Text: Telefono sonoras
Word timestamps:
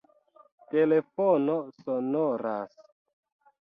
Telefono 0.71 1.59
sonoras 1.83 2.73